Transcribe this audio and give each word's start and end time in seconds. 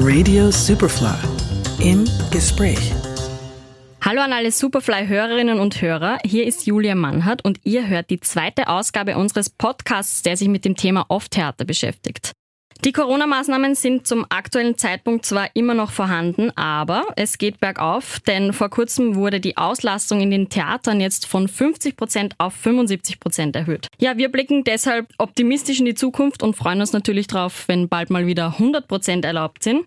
Radio 0.00 0.50
Superfly 0.52 1.08
im 1.80 2.04
Gespräch. 2.30 2.92
Hallo 4.00 4.20
an 4.20 4.32
alle 4.32 4.52
Superfly-Hörerinnen 4.52 5.58
und 5.58 5.82
Hörer. 5.82 6.18
Hier 6.24 6.46
ist 6.46 6.66
Julia 6.66 6.94
Mannhardt 6.94 7.44
und 7.44 7.60
ihr 7.64 7.88
hört 7.88 8.10
die 8.10 8.20
zweite 8.20 8.68
Ausgabe 8.68 9.16
unseres 9.16 9.50
Podcasts, 9.50 10.22
der 10.22 10.36
sich 10.36 10.48
mit 10.48 10.64
dem 10.64 10.76
Thema 10.76 11.06
Off-Theater 11.08 11.64
beschäftigt. 11.64 12.32
Die 12.84 12.92
Corona-Maßnahmen 12.92 13.74
sind 13.74 14.06
zum 14.06 14.24
aktuellen 14.28 14.78
Zeitpunkt 14.78 15.26
zwar 15.26 15.48
immer 15.54 15.74
noch 15.74 15.90
vorhanden, 15.90 16.56
aber 16.56 17.06
es 17.16 17.36
geht 17.36 17.58
bergauf, 17.58 18.20
denn 18.20 18.52
vor 18.52 18.70
kurzem 18.70 19.16
wurde 19.16 19.40
die 19.40 19.56
Auslastung 19.56 20.20
in 20.20 20.30
den 20.30 20.48
Theatern 20.48 21.00
jetzt 21.00 21.26
von 21.26 21.48
50 21.48 21.96
Prozent 21.96 22.34
auf 22.38 22.54
75 22.54 23.18
Prozent 23.18 23.56
erhöht. 23.56 23.88
Ja, 23.98 24.16
wir 24.16 24.30
blicken 24.30 24.62
deshalb 24.62 25.08
optimistisch 25.18 25.80
in 25.80 25.86
die 25.86 25.96
Zukunft 25.96 26.44
und 26.44 26.54
freuen 26.54 26.80
uns 26.80 26.92
natürlich 26.92 27.26
darauf, 27.26 27.66
wenn 27.66 27.88
bald 27.88 28.10
mal 28.10 28.28
wieder 28.28 28.46
100 28.46 28.86
Prozent 28.86 29.24
erlaubt 29.24 29.64
sind. 29.64 29.84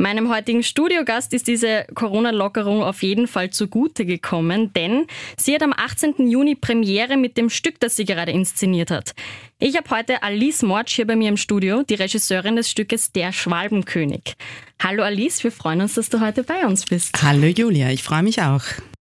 Meinem 0.00 0.28
heutigen 0.28 0.62
Studiogast 0.62 1.34
ist 1.34 1.48
diese 1.48 1.84
Corona-Lockerung 1.92 2.84
auf 2.84 3.02
jeden 3.02 3.26
Fall 3.26 3.50
zugute 3.50 4.06
gekommen, 4.06 4.72
denn 4.72 5.06
sie 5.36 5.52
hat 5.52 5.64
am 5.64 5.74
18. 5.76 6.30
Juni 6.30 6.54
Premiere 6.54 7.16
mit 7.16 7.36
dem 7.36 7.50
Stück, 7.50 7.80
das 7.80 7.96
sie 7.96 8.04
gerade 8.04 8.30
inszeniert 8.30 8.92
hat. 8.92 9.16
Ich 9.58 9.76
habe 9.76 9.90
heute 9.90 10.22
Alice 10.22 10.62
Mortsch 10.62 10.94
hier 10.94 11.06
bei 11.08 11.16
mir 11.16 11.28
im 11.28 11.36
Studio, 11.36 11.82
die 11.82 11.96
Regisseurin 11.96 12.54
des 12.54 12.70
Stückes 12.70 13.10
Der 13.10 13.32
Schwalbenkönig. 13.32 14.34
Hallo 14.80 15.02
Alice, 15.02 15.42
wir 15.42 15.50
freuen 15.50 15.80
uns, 15.80 15.94
dass 15.94 16.08
du 16.10 16.20
heute 16.20 16.44
bei 16.44 16.64
uns 16.64 16.84
bist. 16.84 17.20
Hallo 17.20 17.48
Julia, 17.48 17.90
ich 17.90 18.04
freue 18.04 18.22
mich 18.22 18.40
auch. 18.40 18.62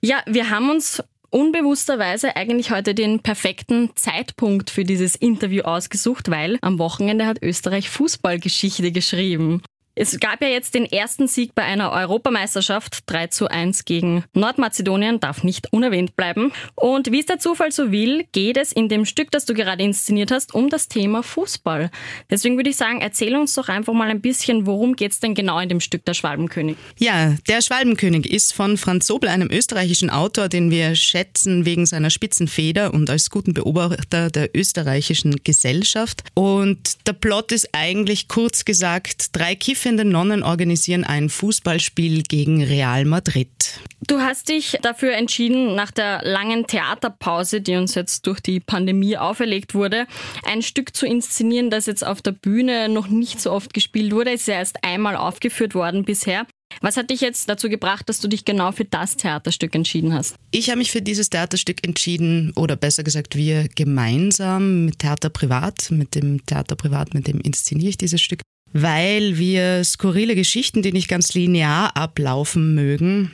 Ja, 0.01 0.23
wir 0.27 0.49
haben 0.51 0.71
uns 0.71 1.03
unbewussterweise 1.31 2.37
eigentlich 2.37 2.71
heute 2.71 2.95
den 2.95 3.19
perfekten 3.19 3.91
Zeitpunkt 3.97 4.71
für 4.71 4.85
dieses 4.85 5.17
Interview 5.17 5.63
ausgesucht, 5.63 6.31
weil 6.31 6.57
am 6.61 6.79
Wochenende 6.79 7.27
hat 7.27 7.43
Österreich 7.43 7.91
Fußballgeschichte 7.91 8.93
geschrieben. 8.93 9.61
Es 10.01 10.21
gab 10.21 10.41
ja 10.43 10.49
jetzt 10.49 10.75
den 10.75 10.85
ersten 10.85 11.27
Sieg 11.27 11.57
bei 11.57 11.65
einer 11.65 11.91
Europameisterschaft. 11.91 13.01
3 13.07 13.27
zu 13.27 13.49
1 13.49 13.85
gegen 13.85 14.23
Nordmazedonien 14.33 15.19
darf 15.19 15.43
nicht 15.43 15.73
unerwähnt 15.73 16.15
bleiben. 16.15 16.53
Und 16.77 17.11
wie 17.11 17.19
es 17.19 17.27
der 17.27 17.41
Zufall 17.41 17.73
so 17.73 17.91
will, 17.91 18.25
geht 18.31 18.59
es 18.59 18.71
in 18.71 18.89
dem 18.89 19.05
Stück, 19.05 19.33
das 19.33 19.45
du 19.45 19.55
gerade 19.55 19.83
inszeniert 19.83 20.31
hast, 20.31 20.55
um 20.55 20.71
das 20.71 20.87
Thema 20.87 21.25
Fußball. 21.25 21.91
Deswegen 22.31 22.57
würde 22.57 22.71
ich 22.71 22.77
sagen, 22.77 23.01
erzähl 23.01 23.35
uns 23.35 23.55
doch 23.55 23.69
einfach 23.69 23.93
mal 23.93 24.09
ein 24.09 24.21
bisschen, 24.21 24.67
worum 24.67 24.95
geht 24.95 25.11
es 25.11 25.19
denn 25.19 25.35
genau 25.35 25.59
in 25.59 25.69
dem 25.69 25.81
Stück 25.81 26.05
Der 26.05 26.15
Schwalbenkönig? 26.15 26.77
Ja, 26.99 27.35
Der 27.49 27.61
Schwalbenkönig 27.61 28.31
ist 28.31 28.55
von 28.55 28.77
Franz 28.77 29.09
Sobel, 29.09 29.29
einem 29.29 29.51
österreichischen 29.51 30.11
Autor, 30.11 30.49
den 30.49 30.71
wir 30.71 30.95
schätzen 30.95 31.65
wegen 31.65 31.87
seiner 31.87 32.11
spitzen 32.11 32.47
Feder 32.47 32.95
und 32.95 33.11
als 33.11 33.31
guten 33.31 33.53
Beobachter 33.53 34.31
der 34.31 34.57
österreichischen 34.57 35.43
Gesellschaft. 35.43 36.23
Und 36.35 37.05
der 37.09 37.15
Plot 37.15 37.51
ist 37.51 37.71
eigentlich 37.73 38.29
kurz 38.29 38.65
gesagt 38.65 39.31
drei 39.33 39.57
Kiffer 39.57 39.88
Kiffende 39.89 40.05
Nonnen 40.05 40.43
organisieren 40.43 41.03
ein 41.03 41.31
Fußballspiel 41.31 42.23
gegen 42.25 42.63
Real 42.63 43.07
Madrid. 43.07 43.81
Du 44.07 44.21
hast 44.21 44.51
dich 44.51 44.77
dafür 44.83 45.15
entschieden, 45.15 45.75
nach 45.77 45.91
der 45.91 46.21
langen 46.25 46.67
Theaterpause, 46.67 47.63
die 47.63 47.75
uns 47.77 47.95
jetzt 47.95 48.27
durch 48.27 48.41
die 48.41 48.61
Pandemie 48.61 49.17
auferlegt 49.17 49.75
wurde, 49.75 50.07
ein 50.45 50.61
Stück 50.61 50.95
zu 50.95 51.07
inszenieren, 51.07 51.71
das 51.71 51.87
jetzt 51.87 52.07
auf 52.07 52.21
der 52.21 52.33
Bühne 52.33 52.91
noch 52.91 53.09
nicht 53.09 53.41
so 53.41 53.51
oft 53.51 53.73
gespielt 53.73 54.13
wurde. 54.13 54.33
Es 54.33 54.43
ist 54.43 54.49
ja 54.49 54.57
erst 54.57 54.85
einmal 54.85 55.17
aufgeführt 55.17 55.75
worden 55.75 56.05
bisher. 56.05 56.47
Was 56.83 56.99
hat 56.99 57.09
dich 57.09 57.23
jetzt 57.23 57.49
dazu 57.49 57.71
gebracht, 57.71 58.11
dass 58.11 58.21
du 58.21 58.29
dich 58.29 58.45
genau 58.45 58.73
für 58.73 58.85
das 58.85 59.17
Theaterstück 59.17 59.75
entschieden 59.75 60.13
hast? 60.13 60.37
Ich 60.51 60.69
habe 60.69 60.81
mich 60.81 60.91
für 60.91 61.01
dieses 61.01 61.31
Theaterstück 61.31 61.83
entschieden, 61.83 62.53
oder 62.57 62.77
besser 62.77 63.05
gesagt, 63.05 63.37
wir 63.37 63.69
gemeinsam 63.75 64.85
mit 64.85 64.99
Theater 64.99 65.31
Privat, 65.31 65.91
mit 65.91 66.15
dem 66.15 66.45
Theater 66.45 66.77
Privat, 66.77 67.15
mit 67.15 67.27
dem 67.27 67.41
inszeniere 67.41 67.89
ich 67.89 67.97
dieses 67.97 68.21
Stück, 68.21 68.43
weil 68.73 69.39
wir 69.39 69.83
skurrile 69.85 70.35
Geschichten, 70.35 70.83
die 70.83 70.93
nicht 70.93 71.09
ganz 71.09 71.35
linear 71.35 71.97
ablaufen 71.97 72.75
mögen. 72.75 73.33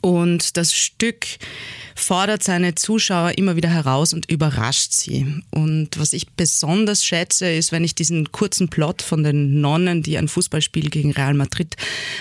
Und 0.00 0.56
das 0.56 0.72
Stück 0.72 1.26
fordert 1.94 2.42
seine 2.42 2.74
Zuschauer 2.74 3.38
immer 3.38 3.56
wieder 3.56 3.68
heraus 3.68 4.12
und 4.12 4.30
überrascht 4.30 4.92
sie. 4.92 5.42
Und 5.50 5.98
was 5.98 6.12
ich 6.12 6.30
besonders 6.30 7.04
schätze, 7.04 7.48
ist, 7.50 7.70
wenn 7.70 7.84
ich 7.84 7.94
diesen 7.94 8.32
kurzen 8.32 8.68
Plot 8.68 9.02
von 9.02 9.22
den 9.22 9.60
Nonnen, 9.60 10.02
die 10.02 10.18
ein 10.18 10.28
Fußballspiel 10.28 10.90
gegen 10.90 11.12
Real 11.12 11.34
Madrid 11.34 11.76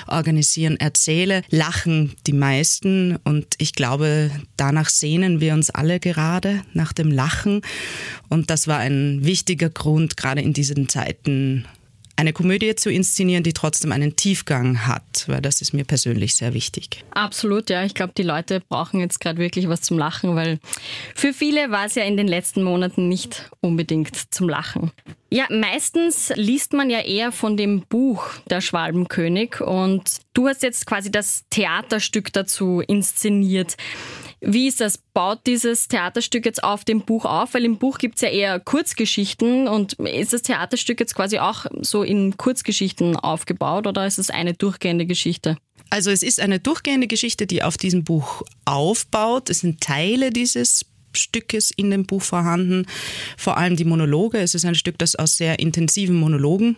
organisieren, 0.07 0.79
erzähle, 0.79 1.41
lachen 1.49 2.13
die 2.27 2.33
meisten. 2.33 3.17
Und 3.23 3.55
ich 3.57 3.73
glaube, 3.73 4.29
danach 4.57 4.89
sehnen 4.89 5.41
wir 5.41 5.53
uns 5.53 5.69
alle 5.69 5.99
gerade, 5.99 6.63
nach 6.73 6.93
dem 6.93 7.11
Lachen. 7.11 7.61
Und 8.29 8.49
das 8.49 8.67
war 8.67 8.77
ein 8.77 9.25
wichtiger 9.25 9.69
Grund, 9.69 10.17
gerade 10.17 10.41
in 10.41 10.53
diesen 10.53 10.87
Zeiten 10.87 11.65
eine 12.15 12.33
Komödie 12.33 12.75
zu 12.75 12.91
inszenieren, 12.91 13.43
die 13.43 13.53
trotzdem 13.53 13.91
einen 13.91 14.15
Tiefgang 14.15 14.85
hat, 14.87 15.25
weil 15.27 15.41
das 15.41 15.61
ist 15.61 15.73
mir 15.73 15.83
persönlich 15.83 16.35
sehr 16.35 16.53
wichtig. 16.53 17.03
Absolut, 17.11 17.69
ja. 17.69 17.83
Ich 17.83 17.95
glaube, 17.95 18.13
die 18.15 18.23
Leute 18.23 18.61
brauchen 18.69 18.99
jetzt 18.99 19.19
gerade 19.19 19.39
wirklich 19.39 19.67
was 19.67 19.81
zum 19.81 19.97
Lachen, 19.97 20.35
weil 20.35 20.59
für 21.15 21.33
viele 21.33 21.71
war 21.71 21.85
es 21.85 21.95
ja 21.95 22.03
in 22.03 22.17
den 22.17 22.27
letzten 22.27 22.63
Monaten 22.63 23.09
nicht 23.09 23.49
unbedingt 23.61 24.33
zum 24.33 24.47
Lachen. 24.47 24.91
Ja, 25.31 25.45
meistens 25.49 26.31
liest 26.35 26.73
man 26.73 26.91
ja 26.91 26.99
eher 26.99 27.31
von 27.31 27.57
dem 27.57 27.81
Buch 27.81 28.27
Der 28.49 28.61
Schwalbenkönig 28.61 29.61
und 29.61 30.03
du 30.35 30.47
hast 30.47 30.61
jetzt 30.61 30.85
quasi 30.85 31.09
das 31.09 31.45
Theaterstück 31.49 32.31
dazu 32.31 32.81
inszeniert. 32.85 33.75
Wie 34.45 34.67
ist 34.67 34.81
das? 34.81 34.97
Baut 34.97 35.39
dieses 35.47 35.87
Theaterstück 35.87 36.45
jetzt 36.45 36.63
auf 36.63 36.83
dem 36.83 37.01
Buch 37.01 37.25
auf? 37.25 37.53
Weil 37.53 37.65
im 37.65 37.77
Buch 37.77 37.97
gibt 37.97 38.15
es 38.15 38.21
ja 38.21 38.29
eher 38.29 38.59
Kurzgeschichten 38.59 39.67
und 39.67 39.93
ist 39.93 40.33
das 40.33 40.41
Theaterstück 40.41 40.99
jetzt 40.99 41.15
quasi 41.15 41.39
auch 41.39 41.65
so 41.81 42.03
in 42.03 42.35
Kurzgeschichten 42.35 43.15
aufgebaut 43.15 43.87
oder 43.87 44.05
ist 44.05 44.19
es 44.19 44.29
eine 44.29 44.53
durchgehende 44.53 45.05
Geschichte? 45.05 45.57
Also 45.89 46.11
es 46.11 46.23
ist 46.23 46.39
eine 46.39 46.59
durchgehende 46.59 47.07
Geschichte, 47.07 47.47
die 47.47 47.63
auf 47.63 47.77
diesem 47.77 48.03
Buch 48.03 48.41
aufbaut. 48.65 49.49
Es 49.49 49.59
sind 49.59 49.79
Teile 49.79 50.31
dieses 50.31 50.85
Stückes 51.15 51.71
in 51.71 51.91
dem 51.91 52.05
Buch 52.05 52.23
vorhanden, 52.23 52.85
vor 53.37 53.57
allem 53.57 53.75
die 53.75 53.85
Monologe. 53.85 54.39
Es 54.39 54.55
ist 54.55 54.65
ein 54.65 54.75
Stück, 54.75 54.97
das 54.97 55.15
aus 55.15 55.37
sehr 55.37 55.59
intensiven 55.59 56.15
Monologen 56.15 56.77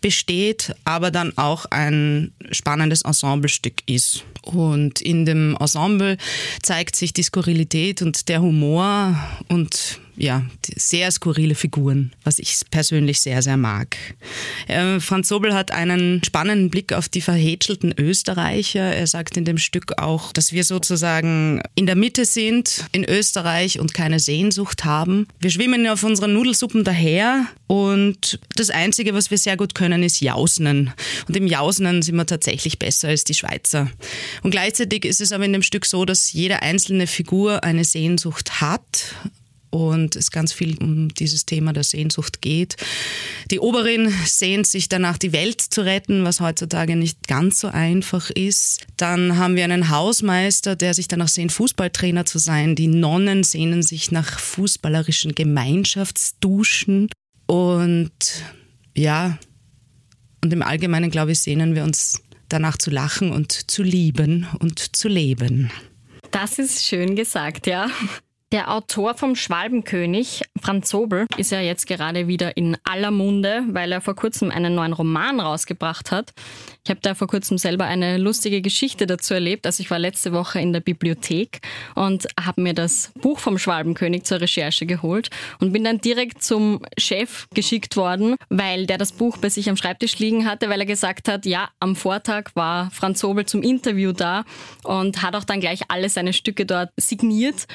besteht, 0.00 0.74
aber 0.84 1.10
dann 1.10 1.36
auch 1.36 1.66
ein 1.66 2.32
spannendes 2.50 3.02
Ensemblestück 3.02 3.82
ist. 3.86 4.24
Und 4.42 5.00
in 5.00 5.24
dem 5.24 5.56
Ensemble 5.58 6.16
zeigt 6.62 6.96
sich 6.96 7.12
die 7.12 7.22
Skurrilität 7.22 8.02
und 8.02 8.28
der 8.28 8.40
Humor 8.40 9.18
und 9.48 10.00
ja, 10.16 10.44
sehr 10.76 11.10
skurrile 11.10 11.54
Figuren, 11.54 12.12
was 12.24 12.38
ich 12.38 12.56
persönlich 12.70 13.20
sehr, 13.20 13.42
sehr 13.42 13.56
mag. 13.56 13.96
Äh, 14.66 15.00
Franz 15.00 15.28
Sobel 15.28 15.54
hat 15.54 15.72
einen 15.72 16.22
spannenden 16.24 16.70
Blick 16.70 16.92
auf 16.92 17.08
die 17.08 17.20
verhätschelten 17.20 17.94
Österreicher. 17.98 18.80
Er 18.80 19.06
sagt 19.06 19.36
in 19.36 19.44
dem 19.44 19.58
Stück 19.58 19.98
auch, 19.98 20.32
dass 20.32 20.52
wir 20.52 20.64
sozusagen 20.64 21.62
in 21.74 21.86
der 21.86 21.96
Mitte 21.96 22.24
sind 22.24 22.86
in 22.92 23.04
Österreich 23.04 23.78
und 23.78 23.94
keine 23.94 24.18
Sehnsucht 24.18 24.84
haben. 24.84 25.28
Wir 25.40 25.50
schwimmen 25.50 25.86
auf 25.86 26.02
unseren 26.02 26.32
Nudelsuppen 26.32 26.84
daher 26.84 27.46
und 27.66 28.40
das 28.56 28.70
Einzige, 28.70 29.12
was 29.12 29.30
wir 29.30 29.38
sehr 29.38 29.56
gut 29.56 29.74
können, 29.74 30.02
ist 30.02 30.20
Jausnen. 30.20 30.92
Und 31.28 31.36
im 31.36 31.46
Jausnen 31.46 32.02
sind 32.02 32.16
wir 32.16 32.26
tatsächlich 32.26 32.78
besser 32.78 33.08
als 33.08 33.24
die 33.24 33.34
Schweizer. 33.34 33.90
Und 34.42 34.50
gleichzeitig 34.50 35.04
ist 35.04 35.20
es 35.20 35.32
aber 35.32 35.44
in 35.44 35.52
dem 35.52 35.62
Stück 35.62 35.84
so, 35.84 36.04
dass 36.04 36.32
jede 36.32 36.62
einzelne 36.62 37.06
Figur 37.06 37.64
eine 37.64 37.84
Sehnsucht 37.84 38.60
hat 38.60 39.14
und 39.70 40.16
es 40.16 40.30
ganz 40.30 40.52
viel 40.52 40.76
um 40.78 41.08
dieses 41.08 41.46
Thema 41.46 41.72
der 41.72 41.84
Sehnsucht 41.84 42.40
geht. 42.40 42.76
Die 43.50 43.60
Oberin 43.60 44.12
sehnt 44.24 44.66
sich 44.66 44.88
danach, 44.88 45.18
die 45.18 45.32
Welt 45.32 45.60
zu 45.60 45.82
retten, 45.82 46.24
was 46.24 46.40
heutzutage 46.40 46.96
nicht 46.96 47.28
ganz 47.28 47.60
so 47.60 47.68
einfach 47.68 48.30
ist. 48.30 48.86
Dann 48.96 49.36
haben 49.36 49.56
wir 49.56 49.64
einen 49.64 49.90
Hausmeister, 49.90 50.76
der 50.76 50.94
sich 50.94 51.08
danach 51.08 51.28
sehnt, 51.28 51.52
Fußballtrainer 51.52 52.24
zu 52.24 52.38
sein. 52.38 52.74
Die 52.74 52.88
Nonnen 52.88 53.42
sehnen 53.42 53.82
sich 53.82 54.10
nach 54.10 54.38
fußballerischen 54.38 55.34
Gemeinschaftsduschen. 55.34 57.08
Und 57.46 58.10
ja, 58.96 59.38
und 60.42 60.52
im 60.52 60.62
Allgemeinen, 60.62 61.10
glaube 61.10 61.32
ich, 61.32 61.40
sehnen 61.40 61.74
wir 61.74 61.84
uns 61.84 62.22
danach 62.48 62.78
zu 62.78 62.90
lachen 62.90 63.32
und 63.32 63.70
zu 63.70 63.82
lieben 63.82 64.46
und 64.60 64.96
zu 64.96 65.08
leben. 65.08 65.70
Das 66.30 66.58
ist 66.58 66.84
schön 66.84 67.16
gesagt, 67.16 67.66
ja. 67.66 67.90
Der 68.56 68.72
Autor 68.72 69.12
vom 69.12 69.36
Schwalbenkönig, 69.36 70.40
Franz 70.58 70.88
Sobel, 70.88 71.26
ist 71.36 71.52
ja 71.52 71.60
jetzt 71.60 71.86
gerade 71.86 72.26
wieder 72.26 72.56
in 72.56 72.78
aller 72.84 73.10
Munde, 73.10 73.62
weil 73.68 73.92
er 73.92 74.00
vor 74.00 74.16
kurzem 74.16 74.50
einen 74.50 74.74
neuen 74.74 74.94
Roman 74.94 75.40
rausgebracht 75.40 76.10
hat. 76.10 76.32
Ich 76.82 76.88
habe 76.88 77.00
da 77.02 77.14
vor 77.14 77.28
kurzem 77.28 77.58
selber 77.58 77.84
eine 77.84 78.16
lustige 78.16 78.62
Geschichte 78.62 79.06
dazu 79.06 79.34
erlebt. 79.34 79.66
Also 79.66 79.82
ich 79.82 79.90
war 79.90 79.98
letzte 79.98 80.32
Woche 80.32 80.58
in 80.58 80.72
der 80.72 80.80
Bibliothek 80.80 81.60
und 81.96 82.28
habe 82.40 82.62
mir 82.62 82.72
das 82.72 83.12
Buch 83.20 83.40
vom 83.40 83.58
Schwalbenkönig 83.58 84.22
zur 84.22 84.40
Recherche 84.40 84.86
geholt 84.86 85.28
und 85.60 85.74
bin 85.74 85.84
dann 85.84 86.00
direkt 86.00 86.42
zum 86.42 86.80
Chef 86.96 87.48
geschickt 87.52 87.98
worden, 87.98 88.36
weil 88.48 88.86
der 88.86 88.96
das 88.96 89.12
Buch 89.12 89.36
bei 89.36 89.50
sich 89.50 89.68
am 89.68 89.76
Schreibtisch 89.76 90.18
liegen 90.18 90.48
hatte, 90.48 90.70
weil 90.70 90.80
er 90.80 90.86
gesagt 90.86 91.28
hat, 91.28 91.44
ja, 91.44 91.68
am 91.78 91.94
Vortag 91.94 92.52
war 92.54 92.90
Franz 92.90 93.20
Sobel 93.20 93.44
zum 93.44 93.62
Interview 93.62 94.12
da 94.12 94.44
und 94.84 95.22
hat 95.22 95.34
auch 95.34 95.44
dann 95.44 95.60
gleich 95.60 95.80
alle 95.88 96.08
seine 96.08 96.32
Stücke 96.32 96.64
dort 96.64 96.90
signiert. 96.96 97.66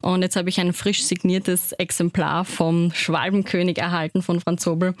Und 0.00 0.29
jetzt 0.30 0.36
habe 0.36 0.48
ich 0.48 0.60
ein 0.60 0.72
frisch 0.72 1.02
signiertes 1.02 1.72
Exemplar 1.72 2.44
vom 2.44 2.92
Schwalbenkönig 2.94 3.78
erhalten 3.78 4.22
von 4.22 4.40
Franz 4.40 4.62
Sobel. 4.62 4.94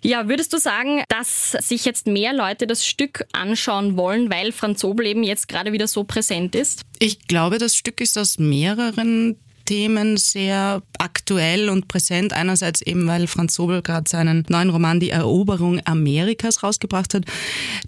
Ja, 0.00 0.28
würdest 0.28 0.52
du 0.52 0.58
sagen, 0.58 1.02
dass 1.08 1.52
sich 1.52 1.84
jetzt 1.84 2.06
mehr 2.06 2.32
Leute 2.32 2.68
das 2.68 2.86
Stück 2.86 3.26
anschauen 3.32 3.96
wollen, 3.96 4.30
weil 4.30 4.52
Franz 4.52 4.80
Sobel 4.80 5.06
eben 5.06 5.24
jetzt 5.24 5.48
gerade 5.48 5.72
wieder 5.72 5.88
so 5.88 6.04
präsent 6.04 6.54
ist? 6.54 6.82
Ich 7.00 7.26
glaube, 7.26 7.58
das 7.58 7.74
Stück 7.74 8.00
ist 8.00 8.16
aus 8.16 8.38
mehreren 8.38 9.40
Themen 9.64 10.16
sehr 10.16 10.82
aktuell 10.98 11.68
und 11.68 11.88
präsent. 11.88 12.32
Einerseits 12.32 12.82
eben, 12.82 13.06
weil 13.06 13.26
Franz 13.26 13.54
Sobel 13.54 13.82
gerade 13.82 14.08
seinen 14.08 14.44
neuen 14.48 14.70
Roman 14.70 15.00
Die 15.00 15.10
Eroberung 15.10 15.80
Amerikas 15.84 16.62
rausgebracht 16.62 17.14
hat. 17.14 17.24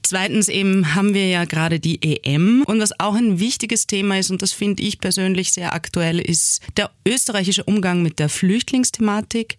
Zweitens 0.03 0.49
eben 0.49 0.95
haben 0.95 1.15
wir 1.15 1.29
ja 1.29 1.45
gerade 1.45 1.81
die 1.81 2.03
EM. 2.03 2.63
Und 2.67 2.81
was 2.81 2.99
auch 3.01 3.15
ein 3.15 3.39
wichtiges 3.39 3.87
Thema 3.87 4.19
ist, 4.19 4.31
und 4.31 4.43
das 4.43 4.53
finde 4.53 4.83
ich 4.83 5.01
persönlich 5.01 5.53
sehr 5.53 5.75
aktuell, 5.75 6.21
ist 6.21 6.61
der 6.77 6.91
österreichische 7.07 7.65
Umgang 7.65 8.03
mit 8.03 8.19
der 8.19 8.29
Flüchtlingsthematik. 8.29 9.57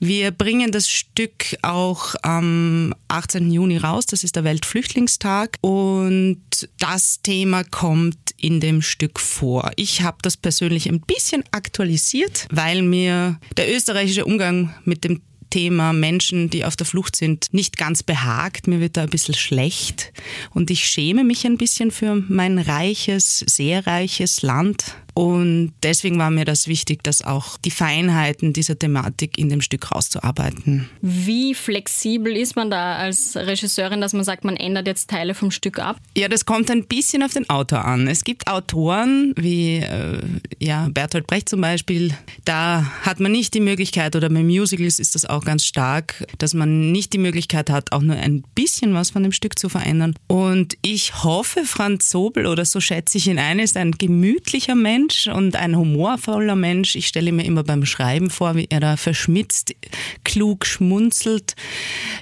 Wir 0.00 0.32
bringen 0.32 0.70
das 0.70 0.88
Stück 0.88 1.56
auch 1.62 2.14
am 2.22 2.94
18. 3.08 3.50
Juni 3.50 3.78
raus, 3.78 4.06
das 4.06 4.24
ist 4.24 4.36
der 4.36 4.44
Weltflüchtlingstag 4.44 5.56
und 5.60 6.42
das 6.78 7.22
Thema 7.22 7.64
kommt 7.64 8.18
in 8.36 8.60
dem 8.60 8.82
Stück 8.82 9.20
vor. 9.20 9.70
Ich 9.76 10.02
habe 10.02 10.18
das 10.20 10.36
persönlich 10.36 10.88
ein 10.88 11.00
bisschen 11.34 11.44
aktualisiert, 11.50 12.46
weil 12.50 12.82
mir 12.82 13.38
der 13.56 13.74
österreichische 13.74 14.24
Umgang 14.24 14.74
mit 14.84 15.04
dem 15.04 15.20
Thema 15.50 15.92
Menschen, 15.92 16.50
die 16.50 16.64
auf 16.64 16.76
der 16.76 16.86
Flucht 16.86 17.16
sind, 17.16 17.48
nicht 17.52 17.76
ganz 17.76 18.02
behagt. 18.02 18.66
Mir 18.66 18.80
wird 18.80 18.96
da 18.96 19.02
ein 19.02 19.10
bisschen 19.10 19.34
schlecht 19.34 20.12
und 20.50 20.70
ich 20.70 20.84
schäme 20.84 21.24
mich 21.24 21.44
ein 21.46 21.58
bisschen 21.58 21.90
für 21.90 22.16
mein 22.28 22.58
reiches, 22.58 23.44
sehr 23.46 23.86
reiches 23.86 24.42
Land 24.42 24.96
und 25.14 25.72
deswegen 25.84 26.18
war 26.18 26.30
mir 26.30 26.44
das 26.44 26.66
wichtig, 26.66 27.04
dass 27.04 27.22
auch 27.22 27.56
die 27.58 27.70
Feinheiten 27.70 28.52
dieser 28.52 28.76
Thematik 28.76 29.38
in 29.38 29.48
dem 29.48 29.60
Stück 29.60 29.92
rauszuarbeiten. 29.92 30.90
Wie 31.00 31.54
flexibel 31.54 32.36
ist 32.36 32.56
man 32.56 32.68
da 32.68 32.96
als 32.96 33.36
Regisseurin, 33.36 34.00
dass 34.00 34.12
man 34.12 34.24
sagt, 34.24 34.44
man 34.44 34.56
ändert 34.56 34.88
jetzt 34.88 35.08
Teile 35.08 35.34
vom 35.34 35.52
Stück 35.52 35.78
ab? 35.78 35.98
Ja, 36.16 36.26
das 36.26 36.44
kommt 36.44 36.68
ein 36.68 36.86
bisschen 36.86 37.22
auf 37.22 37.32
den 37.32 37.48
Autor 37.48 37.84
an. 37.84 38.08
Es 38.08 38.24
gibt 38.24 38.48
Autoren 38.48 39.34
wie 39.36 39.76
äh, 39.76 40.18
ja, 40.58 40.88
Bertolt 40.90 41.28
Brecht 41.28 41.48
zum 41.48 41.60
Beispiel, 41.60 42.12
da 42.44 42.84
hat 43.02 43.20
man 43.20 43.30
nicht 43.30 43.54
die 43.54 43.60
Möglichkeit, 43.60 44.16
oder 44.16 44.28
bei 44.28 44.42
Musicals 44.42 44.98
ist 44.98 45.14
das 45.14 45.24
auch 45.24 45.44
ganz 45.44 45.64
stark, 45.64 46.26
dass 46.38 46.54
man 46.54 46.90
nicht 46.90 47.12
die 47.12 47.18
Möglichkeit 47.18 47.70
hat, 47.70 47.92
auch 47.92 48.02
nur 48.02 48.16
ein 48.16 48.42
bisschen 48.56 48.94
was 48.94 49.10
von 49.10 49.22
dem 49.22 49.32
Stück 49.32 49.58
zu 49.58 49.68
verändern. 49.68 50.14
Und 50.26 50.76
ich 50.82 51.22
hoffe, 51.22 51.64
Franz 51.64 52.10
Sobel, 52.10 52.46
oder 52.46 52.64
so 52.64 52.80
schätze 52.80 53.18
ich 53.18 53.28
ihn 53.28 53.38
ein, 53.38 53.60
ist 53.60 53.76
ein 53.76 53.92
gemütlicher 53.92 54.74
Mensch 54.74 55.03
Mensch 55.04 55.26
und 55.26 55.56
ein 55.56 55.76
humorvoller 55.76 56.56
Mensch. 56.56 56.96
Ich 56.96 57.06
stelle 57.06 57.30
mir 57.30 57.44
immer 57.44 57.62
beim 57.62 57.84
Schreiben 57.84 58.30
vor, 58.30 58.56
wie 58.56 58.68
er 58.70 58.80
da 58.80 58.96
verschmitzt, 58.96 59.74
klug 60.24 60.64
schmunzelt. 60.64 61.56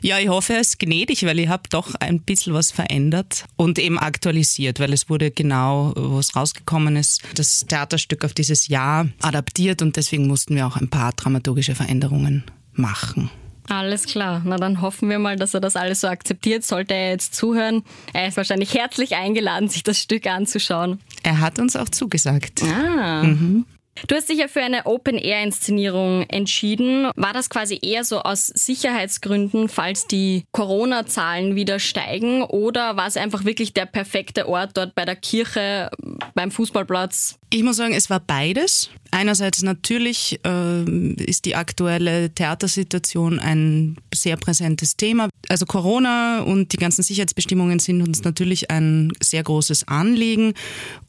Ja, 0.01 0.19
ich 0.19 0.29
hoffe, 0.29 0.55
er 0.55 0.61
ist 0.61 0.81
gnädig, 0.81 1.25
weil 1.25 1.39
ich 1.39 1.49
habe 1.49 1.63
doch 1.71 1.95
ein 2.01 2.21
bisschen 2.21 2.55
was 2.55 2.73
verändert 2.73 3.45
und 3.55 3.79
eben 3.79 4.01
aktualisiert, 4.01 4.81
weil 4.81 4.93
es 4.93 5.09
wurde 5.09 5.31
genau, 5.31 5.93
wo 5.95 6.19
es 6.19 6.35
rausgekommen 6.35 6.97
ist, 6.97 7.23
das 7.37 7.67
Theaterstück 7.69 8.25
auf 8.25 8.35
dieses 8.35 8.67
Jahr 8.67 9.07
adaptiert 9.21 9.81
und 9.81 9.97
deswegen 9.97 10.27
mussten 10.27 10.57
wir 10.57 10.67
auch 10.67 10.77
ein 10.77 10.89
paar 10.89 11.13
dramaturgische 11.13 11.77
Veränderungen 11.77 12.43
machen. 12.73 13.31
Alles 13.69 14.07
klar. 14.07 14.43
Na 14.45 14.57
dann 14.57 14.81
hoffen 14.81 15.09
wir 15.09 15.19
mal, 15.19 15.37
dass 15.37 15.55
er 15.55 15.61
das 15.61 15.77
alles 15.77 16.01
so 16.01 16.09
akzeptiert. 16.09 16.65
Sollte 16.65 16.95
er 16.95 17.11
jetzt 17.11 17.35
zuhören, 17.35 17.85
er 18.13 18.29
ist 18.29 18.37
wahrscheinlich 18.37 18.75
herzlich 18.75 19.15
eingeladen, 19.15 19.69
sich 19.69 19.83
das 19.83 19.99
Stück 19.99 20.27
anzuschauen. 20.27 21.01
Er 21.23 21.41
hat 21.41 21.59
uns 21.59 21.77
auch 21.77 21.89
zugesagt. 21.89 22.63
Ah. 22.63 23.23
Mhm. 23.23 23.65
Du 24.09 24.15
hast 24.15 24.29
dich 24.31 24.39
ja 24.39 24.49
für 24.49 24.63
eine 24.63 24.87
Open-Air-Inszenierung 24.87 26.23
entschieden. 26.29 27.11
War 27.15 27.35
das 27.35 27.51
quasi 27.51 27.79
eher 27.83 28.05
so 28.05 28.23
aus 28.23 28.47
Sicherheitsgründen, 28.47 29.69
falls 29.69 30.07
die 30.07 30.45
Corona-Zahlen 30.53 31.55
wieder 31.57 31.79
steigen? 31.79 32.43
Oder 32.43 32.97
war 32.97 33.07
es 33.07 33.17
einfach 33.19 33.45
wirklich 33.45 33.75
der 33.75 33.87
perfekte 33.87 34.49
Ort 34.49 34.71
dort 34.75 34.95
bei 34.95 35.05
der 35.05 35.17
Kirche, 35.17 35.91
beim 36.35 36.51
Fußballplatz? 36.51 37.39
Ich 37.55 37.63
muss 37.63 37.77
sagen, 37.77 37.93
es 37.93 38.09
war 38.09 38.19
beides. 38.19 38.89
Einerseits 39.11 39.63
natürlich 39.63 40.41
äh, 40.43 40.85
ist 41.23 41.45
die 41.45 41.55
aktuelle 41.55 42.31
Theatersituation 42.31 43.39
ein 43.39 43.99
sehr 44.15 44.39
präsentes 44.39 44.97
Thema. 44.97 45.29
Also 45.51 45.67
Corona 45.67 46.41
und 46.41 46.73
die 46.73 46.79
ganzen 46.79 47.03
Sicherheitsbestimmungen 47.03 47.79
sind 47.79 48.01
uns 48.01 48.25
natürlich 48.25 48.71
ein 48.71 49.13
sehr 49.23 49.43
großes 49.43 49.87
Anliegen. 49.87 50.55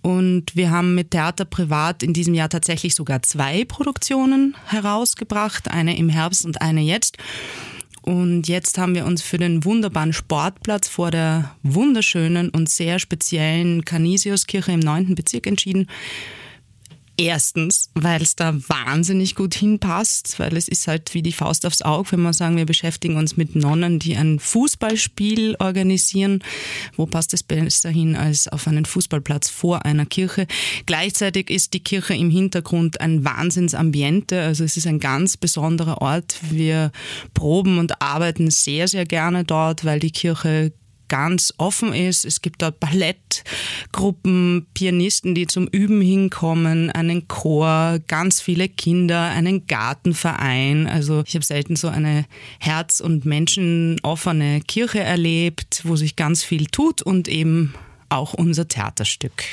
Und 0.01 0.53
wir 0.53 0.69
haben 0.69 0.95
mit 0.95 1.11
Theater 1.11 1.45
Privat 1.45 2.03
in 2.03 2.11
diesem 2.11 2.33
Jahr 2.33 2.49
tatsächlich 2.49 2.93
sogar 2.93 3.23
zwei 3.23 3.63
Produktionen 3.63 4.57
herausgebracht, 4.65 5.71
eine 5.71 5.97
im 5.97 6.09
Herbst 6.09 6.43
und 6.43 6.61
eine 6.61 6.81
jetzt. 6.81 7.17
Und 8.03 8.49
jetzt 8.49 8.77
haben 8.77 8.95
wir 8.95 9.05
uns 9.05 9.21
für 9.21 9.37
den 9.37 9.63
wunderbaren 9.63 10.11
Sportplatz 10.11 10.89
vor 10.89 11.09
der 11.09 11.55
wunderschönen 11.63 12.49
und 12.49 12.69
sehr 12.69 12.99
speziellen 12.99 13.85
Canisiuskirche 13.85 14.73
im 14.73 14.81
9. 14.81 15.15
Bezirk 15.15 15.47
entschieden. 15.47 15.87
Erstens, 17.15 17.91
weil 17.93 18.23
es 18.23 18.35
da 18.35 18.55
wahnsinnig 18.67 19.35
gut 19.35 19.53
hinpasst, 19.53 20.39
weil 20.39 20.57
es 20.57 20.67
ist 20.67 20.87
halt 20.87 21.13
wie 21.13 21.21
die 21.21 21.31
Faust 21.31 21.63
aufs 21.65 21.83
Auge, 21.83 22.13
wenn 22.13 22.21
wir 22.21 22.33
sagen, 22.33 22.57
wir 22.57 22.65
beschäftigen 22.65 23.17
uns 23.17 23.37
mit 23.37 23.55
Nonnen, 23.55 23.99
die 23.99 24.15
ein 24.17 24.39
Fußballspiel 24.39 25.57
organisieren. 25.59 26.43
Wo 26.95 27.05
passt 27.05 27.35
es 27.35 27.43
besser 27.43 27.91
hin 27.91 28.15
als 28.15 28.47
auf 28.47 28.67
einen 28.67 28.85
Fußballplatz 28.85 29.49
vor 29.49 29.85
einer 29.85 30.07
Kirche? 30.07 30.47
Gleichzeitig 30.87 31.51
ist 31.51 31.73
die 31.73 31.83
Kirche 31.83 32.15
im 32.15 32.31
Hintergrund 32.31 32.99
ein 32.99 33.23
Wahnsinnsambiente, 33.23 34.41
also 34.41 34.63
es 34.63 34.75
ist 34.75 34.87
ein 34.87 34.99
ganz 34.99 35.37
besonderer 35.37 36.01
Ort. 36.01 36.39
Wir 36.49 36.91
proben 37.35 37.77
und 37.77 38.01
arbeiten 38.01 38.49
sehr, 38.49 38.87
sehr 38.87 39.05
gerne 39.05 39.43
dort, 39.43 39.85
weil 39.85 39.99
die 39.99 40.11
Kirche 40.11 40.73
ganz 41.13 41.53
offen 41.59 41.93
ist. 41.93 42.25
Es 42.25 42.41
gibt 42.41 42.63
dort 42.63 42.79
Ballettgruppen, 42.79 44.65
Pianisten, 44.73 45.35
die 45.35 45.45
zum 45.45 45.67
Üben 45.67 46.01
hinkommen, 46.01 46.89
einen 46.89 47.27
Chor, 47.27 47.99
ganz 48.07 48.41
viele 48.41 48.67
Kinder, 48.67 49.25
einen 49.25 49.67
Gartenverein. 49.67 50.87
Also 50.87 51.21
ich 51.27 51.35
habe 51.35 51.45
selten 51.45 51.75
so 51.75 51.87
eine 51.87 52.25
herz- 52.59 52.99
und 52.99 53.25
menschenoffene 53.25 54.61
Kirche 54.61 55.01
erlebt, 55.01 55.81
wo 55.83 55.95
sich 55.95 56.15
ganz 56.15 56.43
viel 56.43 56.65
tut 56.65 57.03
und 57.03 57.27
eben 57.27 57.75
auch 58.09 58.33
unser 58.33 58.67
Theaterstück. 58.67 59.43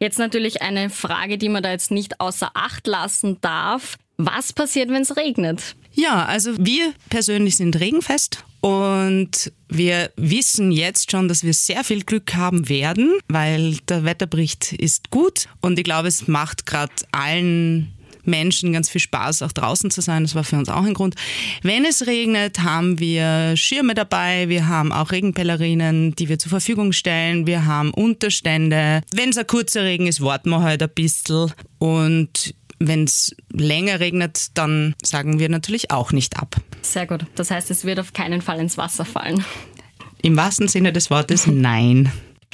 Jetzt 0.00 0.18
natürlich 0.18 0.62
eine 0.62 0.90
Frage, 0.90 1.38
die 1.38 1.48
man 1.48 1.62
da 1.62 1.70
jetzt 1.70 1.92
nicht 1.92 2.18
außer 2.18 2.50
Acht 2.54 2.88
lassen 2.88 3.38
darf. 3.40 3.98
Was 4.16 4.52
passiert, 4.52 4.88
wenn 4.88 5.02
es 5.02 5.16
regnet? 5.16 5.76
Ja, 5.94 6.24
also 6.24 6.52
wir 6.58 6.92
persönlich 7.08 7.56
sind 7.56 7.78
regenfest 7.78 8.44
und 8.60 9.52
wir 9.68 10.10
wissen 10.16 10.72
jetzt 10.72 11.10
schon, 11.10 11.28
dass 11.28 11.44
wir 11.44 11.54
sehr 11.54 11.84
viel 11.84 12.02
Glück 12.02 12.34
haben 12.34 12.68
werden, 12.68 13.12
weil 13.28 13.76
der 13.88 14.04
Wetterbericht 14.04 14.72
ist 14.72 15.10
gut 15.10 15.46
und 15.60 15.78
ich 15.78 15.84
glaube, 15.84 16.08
es 16.08 16.26
macht 16.26 16.66
gerade 16.66 16.92
allen 17.12 17.94
Menschen 18.26 18.72
ganz 18.72 18.88
viel 18.90 19.00
Spaß, 19.00 19.42
auch 19.42 19.52
draußen 19.52 19.90
zu 19.90 20.00
sein. 20.00 20.24
Das 20.24 20.34
war 20.34 20.44
für 20.44 20.56
uns 20.56 20.68
auch 20.68 20.82
ein 20.82 20.94
Grund. 20.94 21.14
Wenn 21.62 21.84
es 21.84 22.06
regnet, 22.06 22.60
haben 22.60 22.98
wir 22.98 23.56
Schirme 23.56 23.94
dabei, 23.94 24.48
wir 24.48 24.66
haben 24.66 24.92
auch 24.92 25.12
Regenpellerinen, 25.12 26.14
die 26.16 26.28
wir 26.28 26.38
zur 26.38 26.50
Verfügung 26.50 26.92
stellen, 26.92 27.46
wir 27.46 27.66
haben 27.66 27.92
Unterstände. 27.92 29.02
Wenn 29.14 29.30
es 29.30 29.38
ein 29.38 29.46
kurzer 29.46 29.84
Regen 29.84 30.06
ist, 30.06 30.20
warten 30.20 30.50
wir 30.50 30.62
halt 30.62 30.82
ein 30.82 30.90
bisschen 30.94 31.52
und 31.78 32.54
wenn 32.78 33.04
es 33.04 33.34
länger 33.50 34.00
regnet, 34.00 34.48
dann 34.54 34.94
sagen 35.02 35.38
wir 35.38 35.48
natürlich 35.48 35.90
auch 35.90 36.12
nicht 36.12 36.38
ab. 36.38 36.56
Sehr 36.82 37.06
gut. 37.06 37.26
Das 37.34 37.50
heißt, 37.50 37.70
es 37.70 37.84
wird 37.84 38.00
auf 38.00 38.12
keinen 38.12 38.42
Fall 38.42 38.58
ins 38.60 38.78
Wasser 38.78 39.04
fallen. 39.04 39.44
Im 40.22 40.36
wahrsten 40.36 40.68
Sinne 40.68 40.92
des 40.92 41.10
Wortes 41.10 41.46
nein. 41.46 42.10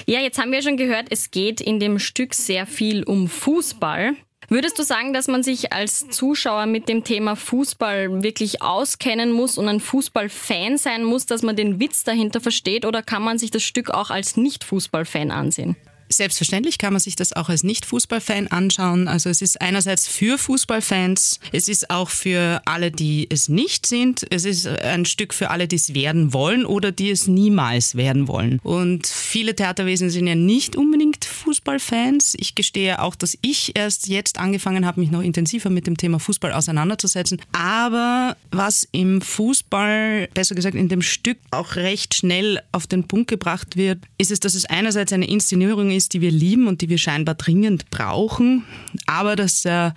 Ja, 0.06 0.20
jetzt 0.20 0.38
haben 0.38 0.52
wir 0.52 0.62
schon 0.62 0.76
gehört, 0.76 1.06
es 1.10 1.30
geht 1.30 1.60
in 1.60 1.78
dem 1.78 1.98
Stück 1.98 2.34
sehr 2.34 2.66
viel 2.66 3.04
um 3.04 3.28
Fußball. 3.28 4.14
Würdest 4.48 4.78
du 4.80 4.82
sagen, 4.82 5.12
dass 5.12 5.28
man 5.28 5.44
sich 5.44 5.72
als 5.72 6.08
Zuschauer 6.08 6.66
mit 6.66 6.88
dem 6.88 7.04
Thema 7.04 7.36
Fußball 7.36 8.24
wirklich 8.24 8.62
auskennen 8.62 9.30
muss 9.30 9.56
und 9.56 9.68
ein 9.68 9.78
Fußballfan 9.78 10.76
sein 10.76 11.04
muss, 11.04 11.26
dass 11.26 11.42
man 11.42 11.54
den 11.54 11.78
Witz 11.78 12.02
dahinter 12.02 12.40
versteht? 12.40 12.84
Oder 12.84 13.02
kann 13.02 13.22
man 13.22 13.38
sich 13.38 13.52
das 13.52 13.62
Stück 13.62 13.90
auch 13.90 14.10
als 14.10 14.36
Nicht-Fußballfan 14.36 15.30
ansehen? 15.30 15.76
Selbstverständlich 16.12 16.78
kann 16.78 16.92
man 16.92 17.00
sich 17.00 17.14
das 17.14 17.32
auch 17.32 17.48
als 17.48 17.62
Nicht-Fußballfan 17.62 18.48
anschauen. 18.48 19.06
Also 19.06 19.30
es 19.30 19.42
ist 19.42 19.60
einerseits 19.60 20.08
für 20.08 20.38
Fußballfans, 20.38 21.38
es 21.52 21.68
ist 21.68 21.88
auch 21.88 22.10
für 22.10 22.60
alle, 22.64 22.90
die 22.90 23.28
es 23.30 23.48
nicht 23.48 23.86
sind. 23.86 24.26
Es 24.30 24.44
ist 24.44 24.66
ein 24.66 25.04
Stück 25.04 25.32
für 25.32 25.50
alle, 25.50 25.68
die 25.68 25.76
es 25.76 25.94
werden 25.94 26.32
wollen 26.32 26.66
oder 26.66 26.90
die 26.90 27.10
es 27.10 27.28
niemals 27.28 27.94
werden 27.94 28.26
wollen. 28.26 28.58
Und 28.64 29.06
viele 29.06 29.54
Theaterwesen 29.54 30.10
sind 30.10 30.26
ja 30.26 30.34
nicht 30.34 30.74
unbedingt 30.74 31.24
Fußballfans. 31.24 32.34
Ich 32.38 32.56
gestehe 32.56 33.00
auch, 33.00 33.14
dass 33.14 33.38
ich 33.40 33.76
erst 33.76 34.08
jetzt 34.08 34.38
angefangen 34.38 34.84
habe, 34.86 35.00
mich 35.00 35.12
noch 35.12 35.22
intensiver 35.22 35.70
mit 35.70 35.86
dem 35.86 35.96
Thema 35.96 36.18
Fußball 36.18 36.52
auseinanderzusetzen. 36.52 37.40
Aber 37.52 38.36
was 38.50 38.88
im 38.90 39.20
Fußball, 39.20 40.28
besser 40.34 40.56
gesagt 40.56 40.74
in 40.74 40.88
dem 40.88 41.02
Stück, 41.02 41.38
auch 41.52 41.76
recht 41.76 42.14
schnell 42.14 42.60
auf 42.72 42.88
den 42.88 43.06
Punkt 43.06 43.28
gebracht 43.28 43.76
wird, 43.76 44.00
ist 44.18 44.32
es, 44.32 44.40
dass 44.40 44.54
es 44.54 44.64
einerseits 44.64 45.12
eine 45.12 45.28
Inszenierung 45.28 45.92
ist, 45.92 45.99
ist, 46.00 46.14
die 46.14 46.22
wir 46.22 46.30
lieben 46.30 46.66
und 46.66 46.80
die 46.80 46.88
wir 46.88 46.96
scheinbar 46.96 47.34
dringend 47.34 47.90
brauchen, 47.90 48.64
aber 49.04 49.36
dass 49.36 49.66
äh, 49.66 49.90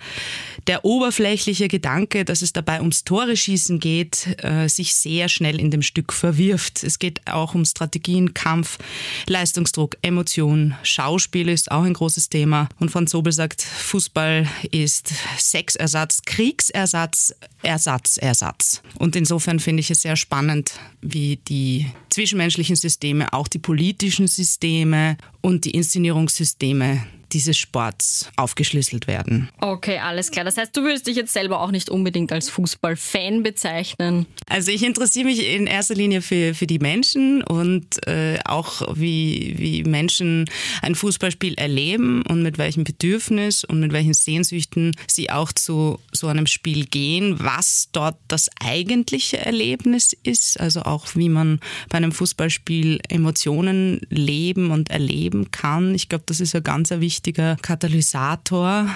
der 0.66 0.84
oberflächliche 0.84 1.68
Gedanke, 1.68 2.24
dass 2.24 2.42
es 2.42 2.52
dabei 2.52 2.80
ums 2.80 3.04
Tore 3.04 3.36
schießen 3.36 3.80
geht, 3.80 4.42
äh, 4.42 4.68
sich 4.68 4.94
sehr 4.94 5.28
schnell 5.28 5.60
in 5.60 5.70
dem 5.70 5.82
Stück 5.82 6.12
verwirft. 6.12 6.82
Es 6.82 6.98
geht 6.98 7.20
auch 7.26 7.54
um 7.54 7.64
Strategien, 7.64 8.34
Kampf, 8.34 8.78
Leistungsdruck, 9.26 9.96
Emotion. 10.02 10.74
Schauspiel 10.82 11.48
ist 11.48 11.70
auch 11.70 11.82
ein 11.82 11.94
großes 11.94 12.28
Thema. 12.28 12.68
Und 12.78 12.90
Franz 12.90 13.10
Sobel 13.10 13.32
sagt, 13.32 13.62
Fußball 13.62 14.48
ist 14.70 15.12
Sexersatz, 15.38 16.22
Kriegsersatz, 16.22 17.34
Ersatz, 17.62 18.16
Ersatz. 18.16 18.82
Und 18.98 19.16
insofern 19.16 19.60
finde 19.60 19.80
ich 19.80 19.90
es 19.90 20.02
sehr 20.02 20.16
spannend, 20.16 20.72
wie 21.00 21.36
die 21.48 21.86
zwischenmenschlichen 22.10 22.76
Systeme, 22.76 23.32
auch 23.32 23.48
die 23.48 23.58
politischen 23.58 24.28
Systeme 24.28 25.16
und 25.40 25.64
die 25.64 25.72
Inszenierungssysteme 25.72 27.04
dieses 27.34 27.58
Sports 27.58 28.30
aufgeschlüsselt 28.36 29.06
werden. 29.06 29.50
Okay, 29.60 29.98
alles 29.98 30.30
klar. 30.30 30.44
Das 30.44 30.56
heißt, 30.56 30.74
du 30.76 30.82
würdest 30.82 31.06
dich 31.06 31.16
jetzt 31.16 31.32
selber 31.32 31.60
auch 31.60 31.72
nicht 31.72 31.90
unbedingt 31.90 32.32
als 32.32 32.48
Fußballfan 32.48 33.42
bezeichnen. 33.42 34.26
Also 34.48 34.70
ich 34.70 34.82
interessiere 34.84 35.26
mich 35.26 35.46
in 35.46 35.66
erster 35.66 35.94
Linie 35.94 36.22
für, 36.22 36.54
für 36.54 36.66
die 36.66 36.78
Menschen 36.78 37.42
und 37.42 38.06
äh, 38.06 38.38
auch 38.44 38.82
wie, 38.94 39.54
wie 39.58 39.82
Menschen 39.82 40.48
ein 40.80 40.94
Fußballspiel 40.94 41.54
erleben 41.54 42.22
und 42.22 42.42
mit 42.42 42.56
welchem 42.56 42.84
Bedürfnis 42.84 43.64
und 43.64 43.80
mit 43.80 43.92
welchen 43.92 44.14
Sehnsüchten 44.14 44.92
sie 45.08 45.30
auch 45.30 45.52
zu 45.52 45.98
so 46.12 46.28
einem 46.28 46.46
Spiel 46.46 46.86
gehen, 46.86 47.40
was 47.40 47.88
dort 47.92 48.16
das 48.28 48.48
eigentliche 48.60 49.38
Erlebnis 49.38 50.16
ist, 50.22 50.60
also 50.60 50.82
auch 50.82 51.08
wie 51.16 51.28
man 51.28 51.58
bei 51.88 51.96
einem 51.96 52.12
Fußballspiel 52.12 53.00
Emotionen 53.08 54.02
leben 54.08 54.70
und 54.70 54.90
erleben 54.90 55.50
kann. 55.50 55.94
Ich 55.94 56.08
glaube, 56.08 56.24
das 56.26 56.40
ist 56.40 56.54
ein 56.54 56.62
ganz 56.62 56.90
wichtiger 56.90 57.23
wichtiger 57.24 57.56
Katalysator 57.62 58.86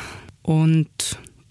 und 0.43 0.91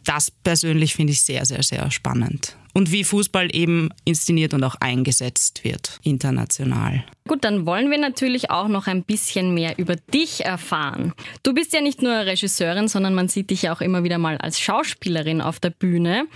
das 0.03 0.29
persönlich 0.29 0.93
finde 0.93 1.13
ich 1.13 1.21
sehr, 1.21 1.43
sehr, 1.43 1.63
sehr 1.63 1.89
spannend. 1.89 2.55
Und 2.75 2.91
wie 2.91 3.03
Fußball 3.03 3.49
eben 3.55 3.89
inszeniert 4.05 4.53
und 4.53 4.63
auch 4.63 4.75
eingesetzt 4.75 5.63
wird, 5.63 5.97
international. 6.03 7.03
Gut, 7.27 7.43
dann 7.43 7.65
wollen 7.65 7.89
wir 7.89 7.97
natürlich 7.97 8.51
auch 8.51 8.67
noch 8.67 8.85
ein 8.85 9.01
bisschen 9.01 9.55
mehr 9.55 9.79
über 9.79 9.95
dich 9.95 10.45
erfahren. 10.45 11.13
Du 11.41 11.55
bist 11.55 11.73
ja 11.73 11.81
nicht 11.81 12.03
nur 12.03 12.13
Regisseurin, 12.13 12.87
sondern 12.87 13.15
man 13.15 13.27
sieht 13.27 13.49
dich 13.49 13.63
ja 13.63 13.73
auch 13.73 13.81
immer 13.81 14.03
wieder 14.03 14.19
mal 14.19 14.37
als 14.37 14.59
Schauspielerin 14.59 15.41
auf 15.41 15.59
der 15.59 15.71
Bühne. 15.71 16.27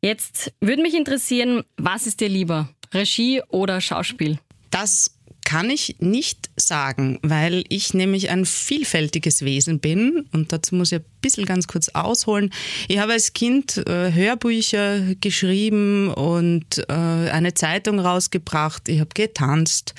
Jetzt 0.00 0.52
würde 0.60 0.82
mich 0.82 0.94
interessieren, 0.94 1.64
was 1.76 2.06
ist 2.06 2.20
dir 2.20 2.28
lieber, 2.28 2.68
Regie 2.92 3.42
oder 3.48 3.80
Schauspiel? 3.80 4.38
Das 4.70 5.13
kann 5.44 5.70
ich 5.70 5.96
nicht 6.00 6.50
sagen, 6.56 7.18
weil 7.22 7.64
ich 7.68 7.94
nämlich 7.94 8.30
ein 8.30 8.46
vielfältiges 8.46 9.44
Wesen 9.44 9.78
bin 9.78 10.26
und 10.32 10.52
dazu 10.52 10.74
muss 10.74 10.92
ich 10.92 11.00
ein 11.00 11.04
bisschen 11.20 11.44
ganz 11.44 11.66
kurz 11.66 11.90
ausholen. 11.90 12.50
Ich 12.88 12.98
habe 12.98 13.12
als 13.12 13.34
Kind 13.34 13.76
äh, 13.86 14.12
Hörbücher 14.12 15.14
geschrieben 15.20 16.08
und 16.08 16.78
äh, 16.88 16.92
eine 16.92 17.54
Zeitung 17.54 18.00
rausgebracht. 18.00 18.88
Ich 18.88 19.00
habe 19.00 19.10
getanzt, 19.14 19.94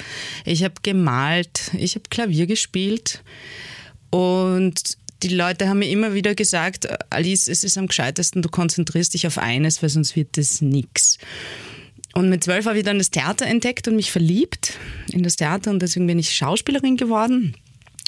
ich 0.45 0.63
habe 0.63 0.75
gemalt, 0.81 1.71
ich 1.77 1.95
habe 1.95 2.03
Klavier 2.09 2.47
gespielt 2.47 3.23
und 4.09 4.97
die 5.23 5.29
Leute 5.29 5.69
haben 5.69 5.79
mir 5.79 5.89
immer 5.89 6.13
wieder 6.13 6.35
gesagt, 6.35 6.87
Alice, 7.11 7.47
es 7.47 7.63
ist 7.63 7.77
am 7.77 7.87
gescheitesten, 7.87 8.41
du 8.41 8.49
konzentrierst 8.49 9.13
dich 9.13 9.27
auf 9.27 9.37
eines, 9.37 9.81
weil 9.81 9.89
sonst 9.89 10.15
wird 10.15 10.37
das 10.37 10.61
nichts. 10.61 11.17
Und 12.15 12.29
mit 12.29 12.45
zwölf 12.45 12.65
habe 12.65 12.77
ich 12.77 12.85
dann 12.85 12.97
das 12.97 13.11
Theater 13.11 13.45
entdeckt 13.45 13.89
und 13.89 13.97
mich 13.97 14.09
verliebt 14.09 14.79
in 15.11 15.21
das 15.21 15.35
Theater 15.35 15.69
und 15.69 15.81
deswegen 15.81 16.07
bin 16.07 16.17
ich 16.17 16.31
Schauspielerin 16.31 16.95
geworden. 16.95 17.55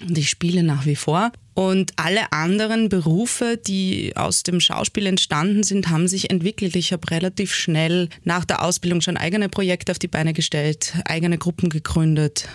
Und 0.02 0.18
ich 0.18 0.30
spiele 0.30 0.64
nach 0.64 0.86
wie 0.86 0.96
vor. 0.96 1.32
Und 1.56 1.92
alle 1.98 2.32
anderen 2.32 2.88
Berufe, 2.88 3.58
die 3.58 4.14
aus 4.16 4.44
dem 4.44 4.62
Schauspiel 4.62 5.08
entstanden 5.08 5.64
sind, 5.64 5.90
haben 5.90 6.08
sich 6.08 6.30
entwickelt. 6.30 6.76
Ich 6.78 6.94
habe 6.94 7.10
relativ 7.12 7.54
schnell 7.54 8.08
nach 8.24 8.46
der 8.46 8.64
Ausbildung 8.64 9.02
schon 9.02 9.18
eigene 9.18 9.50
Projekte 9.50 9.92
auf 9.92 10.00
die 10.00 10.08
Beine 10.08 10.34
gestellt, 10.34 10.94
eigene 11.06 11.38
Gruppen 11.38 11.70
gegründet 11.70 12.48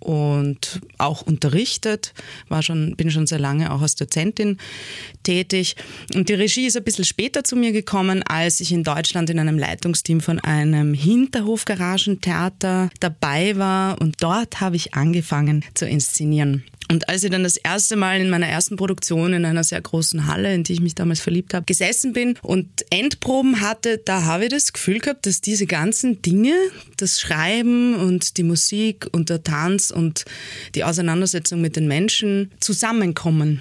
und 0.00 0.80
auch 0.98 1.22
unterrichtet, 1.22 2.14
war 2.48 2.62
schon, 2.62 2.96
bin 2.96 3.10
schon 3.10 3.26
sehr 3.26 3.38
lange 3.38 3.72
auch 3.72 3.82
als 3.82 3.94
Dozentin 3.94 4.58
tätig. 5.22 5.76
Und 6.14 6.28
die 6.28 6.34
Regie 6.34 6.66
ist 6.66 6.76
ein 6.76 6.84
bisschen 6.84 7.04
später 7.04 7.44
zu 7.44 7.56
mir 7.56 7.72
gekommen, 7.72 8.22
als 8.22 8.60
ich 8.60 8.72
in 8.72 8.84
Deutschland 8.84 9.30
in 9.30 9.38
einem 9.38 9.58
Leitungsteam 9.58 10.20
von 10.20 10.38
einem 10.40 10.94
Hinterhofgaragentheater 10.94 12.90
dabei 13.00 13.56
war 13.56 14.00
und 14.00 14.22
dort 14.22 14.60
habe 14.60 14.76
ich 14.76 14.94
angefangen 14.94 15.64
zu 15.74 15.86
inszenieren. 15.86 16.64
Und 16.90 17.08
als 17.08 17.22
ich 17.22 17.30
dann 17.30 17.42
das 17.42 17.58
erste 17.58 17.96
Mal 17.96 18.20
in 18.20 18.30
meiner 18.30 18.46
ersten 18.46 18.76
Produktion 18.76 19.34
in 19.34 19.44
einer 19.44 19.62
sehr 19.62 19.80
großen 19.80 20.26
Halle, 20.26 20.54
in 20.54 20.64
die 20.64 20.72
ich 20.72 20.80
mich 20.80 20.94
damals 20.94 21.20
verliebt 21.20 21.52
habe, 21.52 21.66
gesessen 21.66 22.14
bin 22.14 22.36
und 22.42 22.66
Endproben 22.90 23.60
hatte, 23.60 23.98
da 23.98 24.24
habe 24.24 24.44
ich 24.44 24.50
das 24.50 24.72
Gefühl 24.72 24.98
gehabt, 24.98 25.26
dass 25.26 25.42
diese 25.42 25.66
ganzen 25.66 26.22
Dinge, 26.22 26.54
das 26.96 27.20
Schreiben 27.20 27.94
und 27.94 28.38
die 28.38 28.42
Musik 28.42 29.06
und 29.12 29.28
der 29.28 29.42
Tanz 29.42 29.90
und 29.90 30.24
die 30.74 30.84
Auseinandersetzung 30.84 31.60
mit 31.60 31.76
den 31.76 31.88
Menschen 31.88 32.52
zusammenkommen. 32.58 33.60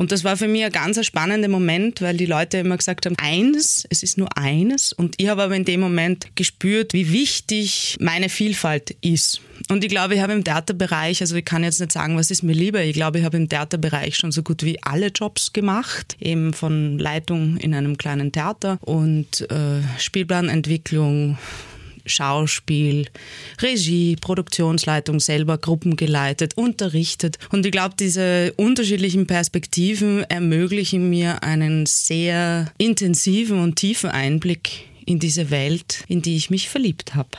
Und 0.00 0.12
das 0.12 0.24
war 0.24 0.38
für 0.38 0.48
mich 0.48 0.64
ein 0.64 0.72
ganz 0.72 1.04
spannender 1.04 1.48
Moment, 1.48 2.00
weil 2.00 2.16
die 2.16 2.24
Leute 2.24 2.56
immer 2.56 2.78
gesagt 2.78 3.04
haben, 3.04 3.16
eines, 3.18 3.84
es 3.90 4.02
ist 4.02 4.16
nur 4.16 4.34
eines. 4.34 4.94
Und 4.94 5.16
ich 5.18 5.28
habe 5.28 5.42
aber 5.42 5.54
in 5.54 5.66
dem 5.66 5.80
Moment 5.80 6.34
gespürt, 6.36 6.94
wie 6.94 7.12
wichtig 7.12 7.98
meine 8.00 8.30
Vielfalt 8.30 8.96
ist. 9.02 9.42
Und 9.68 9.84
ich 9.84 9.90
glaube, 9.90 10.14
ich 10.14 10.22
habe 10.22 10.32
im 10.32 10.42
Theaterbereich, 10.42 11.20
also 11.20 11.36
ich 11.36 11.44
kann 11.44 11.62
jetzt 11.64 11.80
nicht 11.80 11.92
sagen, 11.92 12.16
was 12.16 12.30
ist 12.30 12.42
mir 12.42 12.54
lieber, 12.54 12.82
ich 12.82 12.94
glaube, 12.94 13.18
ich 13.18 13.26
habe 13.26 13.36
im 13.36 13.50
Theaterbereich 13.50 14.16
schon 14.16 14.32
so 14.32 14.42
gut 14.42 14.64
wie 14.64 14.82
alle 14.82 15.08
Jobs 15.08 15.52
gemacht, 15.52 16.16
eben 16.18 16.54
von 16.54 16.98
Leitung 16.98 17.58
in 17.58 17.74
einem 17.74 17.98
kleinen 17.98 18.32
Theater 18.32 18.78
und 18.80 19.50
äh, 19.50 19.82
Spielplanentwicklung, 19.98 21.36
Schauspiel, 22.10 23.06
Regie, 23.60 24.16
Produktionsleitung 24.16 25.20
selber, 25.20 25.56
Gruppen 25.58 25.96
geleitet, 25.96 26.56
unterrichtet. 26.56 27.38
Und 27.50 27.64
ich 27.64 27.72
glaube, 27.72 27.94
diese 27.98 28.52
unterschiedlichen 28.56 29.26
Perspektiven 29.26 30.24
ermöglichen 30.24 31.08
mir 31.08 31.42
einen 31.42 31.86
sehr 31.86 32.72
intensiven 32.76 33.60
und 33.60 33.76
tiefen 33.76 34.10
Einblick 34.10 34.88
in 35.06 35.18
diese 35.18 35.50
Welt, 35.50 36.04
in 36.08 36.22
die 36.22 36.36
ich 36.36 36.50
mich 36.50 36.68
verliebt 36.68 37.14
habe. 37.14 37.30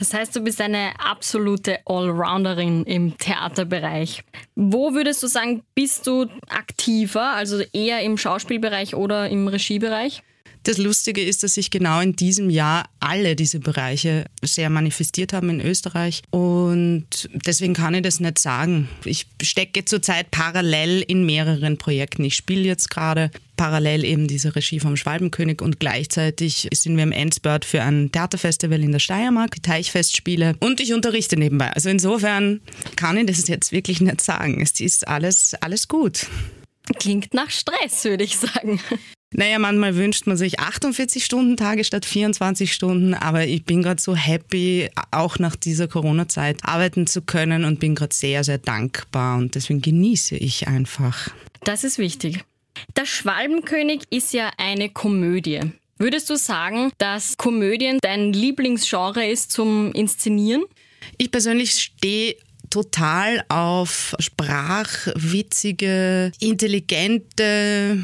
Das 0.00 0.14
heißt, 0.14 0.34
du 0.34 0.40
bist 0.40 0.62
eine 0.62 0.92
absolute 0.98 1.78
Allrounderin 1.84 2.84
im 2.84 3.18
Theaterbereich. 3.18 4.24
Wo 4.54 4.94
würdest 4.94 5.22
du 5.22 5.26
sagen, 5.26 5.62
bist 5.74 6.06
du 6.06 6.26
aktiver, 6.48 7.34
also 7.34 7.60
eher 7.74 8.00
im 8.00 8.16
Schauspielbereich 8.16 8.94
oder 8.94 9.28
im 9.28 9.46
Regiebereich? 9.46 10.22
Das 10.62 10.76
Lustige 10.76 11.22
ist, 11.22 11.42
dass 11.42 11.54
sich 11.54 11.70
genau 11.70 12.00
in 12.00 12.14
diesem 12.14 12.50
Jahr 12.50 12.88
alle 13.00 13.34
diese 13.34 13.60
Bereiche 13.60 14.26
sehr 14.42 14.68
manifestiert 14.68 15.32
haben 15.32 15.48
in 15.48 15.60
Österreich. 15.60 16.22
Und 16.30 17.30
deswegen 17.46 17.72
kann 17.72 17.94
ich 17.94 18.02
das 18.02 18.20
nicht 18.20 18.38
sagen. 18.38 18.88
Ich 19.04 19.26
stecke 19.42 19.86
zurzeit 19.86 20.30
parallel 20.30 21.00
in 21.00 21.24
mehreren 21.24 21.78
Projekten. 21.78 22.24
Ich 22.24 22.36
spiele 22.36 22.62
jetzt 22.62 22.90
gerade 22.90 23.30
parallel 23.56 24.04
eben 24.04 24.26
diese 24.26 24.54
Regie 24.54 24.80
vom 24.80 24.96
Schwalbenkönig 24.96 25.60
und 25.60 25.80
gleichzeitig 25.80 26.68
sind 26.72 26.96
wir 26.96 27.04
im 27.04 27.12
Endspurt 27.12 27.64
für 27.64 27.82
ein 27.82 28.10
Theaterfestival 28.10 28.82
in 28.82 28.92
der 28.92 29.00
Steiermark, 29.00 29.54
die 29.54 29.60
Teichfestspiele 29.60 30.56
und 30.60 30.80
ich 30.80 30.94
unterrichte 30.94 31.36
nebenbei. 31.36 31.70
Also 31.72 31.90
insofern 31.90 32.60
kann 32.96 33.18
ich 33.18 33.26
das 33.26 33.48
jetzt 33.48 33.72
wirklich 33.72 34.00
nicht 34.00 34.22
sagen. 34.22 34.62
Es 34.62 34.80
ist 34.80 35.06
alles, 35.06 35.54
alles 35.60 35.88
gut. 35.88 36.26
Klingt 36.98 37.34
nach 37.34 37.50
Stress, 37.50 38.04
würde 38.04 38.24
ich 38.24 38.38
sagen. 38.38 38.80
Naja, 39.32 39.60
manchmal 39.60 39.94
wünscht 39.94 40.26
man 40.26 40.36
sich 40.36 40.58
48 40.58 41.24
Stunden 41.24 41.56
Tage 41.56 41.84
statt 41.84 42.04
24 42.04 42.72
Stunden, 42.72 43.14
aber 43.14 43.46
ich 43.46 43.64
bin 43.64 43.82
gerade 43.82 44.02
so 44.02 44.16
happy, 44.16 44.90
auch 45.12 45.38
nach 45.38 45.54
dieser 45.54 45.86
Corona-Zeit 45.86 46.58
arbeiten 46.62 47.06
zu 47.06 47.22
können 47.22 47.64
und 47.64 47.78
bin 47.78 47.94
gerade 47.94 48.14
sehr, 48.14 48.42
sehr 48.42 48.58
dankbar 48.58 49.38
und 49.38 49.54
deswegen 49.54 49.82
genieße 49.82 50.36
ich 50.36 50.66
einfach. 50.66 51.30
Das 51.62 51.84
ist 51.84 51.98
wichtig. 51.98 52.44
Der 52.96 53.06
Schwalbenkönig 53.06 54.02
ist 54.10 54.32
ja 54.32 54.50
eine 54.56 54.88
Komödie. 54.88 55.60
Würdest 55.98 56.30
du 56.30 56.36
sagen, 56.36 56.90
dass 56.98 57.36
Komödien 57.36 57.98
dein 58.00 58.32
Lieblingsgenre 58.32 59.28
ist 59.28 59.52
zum 59.52 59.92
Inszenieren? 59.92 60.64
Ich 61.18 61.30
persönlich 61.30 61.72
stehe 61.72 62.34
total 62.70 63.44
auf 63.48 64.16
sprachwitzige, 64.18 66.32
intelligente, 66.40 67.98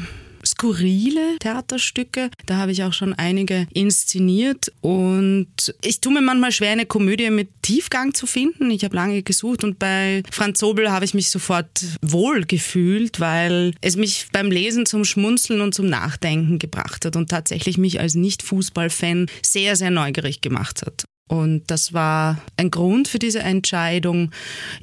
skurrile 0.57 1.37
Theaterstücke. 1.39 2.31
Da 2.47 2.57
habe 2.57 2.71
ich 2.71 2.83
auch 2.83 2.93
schon 2.93 3.13
einige 3.13 3.67
inszeniert 3.73 4.71
und 4.81 5.47
ich 5.83 6.01
tue 6.01 6.13
mir 6.13 6.21
manchmal 6.21 6.51
schwer, 6.51 6.71
eine 6.71 6.87
Komödie 6.87 7.29
mit 7.29 7.49
Tiefgang 7.61 8.15
zu 8.15 8.25
finden. 8.25 8.71
Ich 8.71 8.83
habe 8.83 8.95
lange 8.95 9.21
gesucht 9.21 9.63
und 9.63 9.77
bei 9.77 10.23
Franz 10.31 10.59
Sobel 10.59 10.91
habe 10.91 11.05
ich 11.05 11.13
mich 11.13 11.29
sofort 11.29 11.85
wohl 12.01 12.43
gefühlt, 12.45 13.19
weil 13.19 13.73
es 13.81 13.97
mich 13.97 14.27
beim 14.31 14.49
Lesen 14.49 14.87
zum 14.87 15.05
Schmunzeln 15.05 15.61
und 15.61 15.75
zum 15.75 15.89
Nachdenken 15.89 16.57
gebracht 16.57 17.05
hat 17.05 17.15
und 17.15 17.29
tatsächlich 17.29 17.77
mich 17.77 17.99
als 17.99 18.15
Nicht-Fußballfan 18.15 19.27
sehr, 19.43 19.75
sehr 19.75 19.91
neugierig 19.91 20.41
gemacht 20.41 20.81
hat. 20.83 21.06
Und 21.27 21.63
das 21.67 21.93
war 21.93 22.41
ein 22.55 22.71
Grund 22.71 23.07
für 23.07 23.19
diese 23.19 23.39
Entscheidung. 23.39 24.31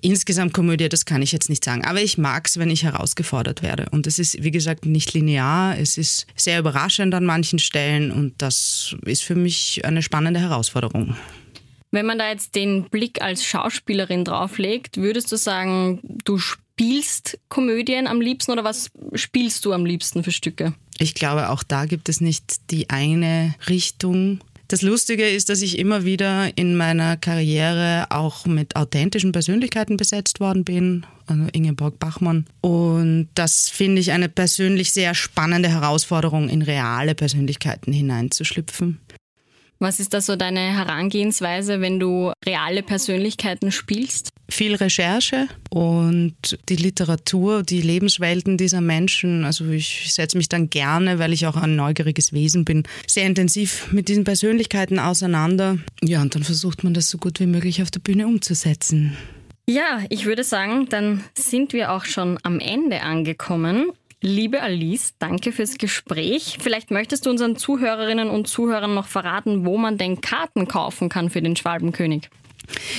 Insgesamt 0.03 0.53
Komödie, 0.53 0.89
das 0.89 1.07
kann 1.07 1.23
ich 1.23 1.33
jetzt 1.33 1.49
nicht 1.49 1.65
sagen. 1.65 1.85
Aber 1.85 2.03
ich 2.03 2.19
mag 2.19 2.47
es, 2.47 2.59
wenn 2.59 2.71
ich 2.71 2.85
herausgefordert 2.85 3.63
werde. 3.63 3.87
Und 3.91 4.07
es 4.07 4.19
ist, 4.19 4.43
wie 4.43 4.51
gesagt, 4.51 4.85
nicht 4.85 5.15
linear. 5.15 5.79
Es 5.79 5.97
ist 5.97 6.27
sehr 6.37 6.59
überraschend 6.59 7.15
an 7.15 7.25
manchen 7.25 7.59
Stellen. 7.59 8.11
Und 8.11 8.35
das 8.39 8.95
ist 9.07 9.23
für 9.23 9.35
mich 9.35 9.85
eine 9.85 10.03
spannende 10.03 10.41
Herausforderung. 10.41 11.17
Wenn 11.91 12.07
man 12.07 12.19
da 12.19 12.29
jetzt 12.29 12.57
den 12.57 12.85
Blick 12.91 13.23
als 13.23 13.45
Schauspielerin 13.45 14.25
drauflegt, 14.25 14.97
würdest 14.97 15.31
du 15.31 15.37
sagen, 15.37 16.01
du 16.25 16.39
spielst 16.39 17.39
Komödien 17.49 18.09
am 18.09 18.21
liebsten 18.21 18.51
oder 18.51 18.65
was 18.65 18.91
spielst 19.15 19.65
du 19.65 19.73
am 19.73 19.87
liebsten 19.87 20.25
für 20.25 20.33
Stücke? 20.33 20.75
Ich 20.99 21.15
glaube, 21.15 21.51
auch 21.51 21.63
da 21.63 21.87
gibt 21.87 22.09
es 22.09 22.21
nicht 22.21 22.71
die 22.71 22.91
eine 22.91 23.55
Richtung. 23.69 24.41
Das 24.75 24.83
Lustige 24.83 25.29
ist, 25.29 25.51
dass 25.51 25.63
ich 25.63 25.79
immer 25.79 26.05
wieder 26.05 26.51
in 26.59 26.75
meiner 26.75 27.17
Karriere 27.17 28.07
auch 28.11 28.45
mit 28.45 28.75
authentischen 28.75 29.31
Persönlichkeiten 29.31 29.97
besetzt 29.97 30.41
worden 30.41 30.65
bin, 30.65 31.07
also 31.29 31.45
Ingeborg 31.53 32.01
Bachmann. 32.01 32.47
Und 32.61 33.29
das 33.35 33.69
finde 33.69 34.01
ich 34.01 34.11
eine 34.11 34.29
persönlich 34.29 34.91
sehr 34.91 35.15
spannende 35.15 35.69
Herausforderung, 35.69 36.49
in 36.49 36.61
reale 36.61 37.15
Persönlichkeiten 37.15 37.93
hineinzuschlüpfen. 37.93 38.99
Was 39.79 40.01
ist 40.01 40.15
da 40.15 40.21
so 40.21 40.37
deine 40.37 40.61
Herangehensweise, 40.61 41.81
wenn 41.81 41.99
du 41.99 42.33
reale 42.47 42.83
Persönlichkeiten 42.83 43.73
spielst? 43.73 44.31
Viel 44.49 44.75
Recherche 44.75 45.49
und 45.71 46.59
die 46.69 46.77
Literatur, 46.77 47.63
die 47.63 47.81
Lebenswelten 47.81 48.57
dieser 48.57 48.81
Menschen. 48.81 49.45
Also 49.45 49.69
ich 49.69 50.13
setze 50.13 50.37
mich 50.37 50.49
dann 50.49 50.71
gerne, 50.71 51.19
weil 51.19 51.33
ich 51.33 51.47
auch 51.47 51.57
ein 51.57 51.77
neugieriges 51.77 52.33
Wesen 52.33 52.65
bin, 52.65 52.85
sehr 53.07 53.27
intensiv 53.27 53.93
mit 53.93 54.09
diesen 54.09 54.25
Persönlichkeiten 54.25 54.99
auseinander. 54.99 55.79
Ja, 56.03 56.23
und 56.23 56.35
dann 56.35 56.45
versucht 56.45 56.85
man 56.85 56.95
das 56.95 57.11
so 57.11 57.19
gut 57.19 57.41
wie 57.41 57.47
möglich 57.47 57.83
auf 57.83 57.91
der 57.91 58.01
Bühne 58.01 58.27
umzusetzen. 58.27 59.17
Ja, 59.67 60.03
ich 60.11 60.27
würde 60.27 60.45
sagen, 60.45 60.89
dann 60.91 61.25
sind 61.35 61.73
wir 61.73 61.93
auch 61.93 62.05
schon 62.05 62.39
am 62.43 62.61
Ende 62.61 63.01
angekommen. 63.01 63.93
Liebe 64.27 64.63
Alice, 64.63 65.13
danke 65.19 65.53
fürs 65.53 65.77
Gespräch. 65.77 66.57
Vielleicht 66.59 66.91
möchtest 66.91 67.27
du 67.27 67.31
unseren 67.31 67.57
Zuhörerinnen 67.57 68.31
und 68.31 68.49
Zuhörern 68.49 68.95
noch 68.95 69.07
verraten, 69.07 69.67
wo 69.67 69.77
man 69.77 69.99
denn 69.99 70.23
Karten 70.23 70.67
kaufen 70.67 71.11
kann 71.11 71.29
für 71.29 71.43
den 71.43 71.57
Schwalbenkönig. 71.57 72.31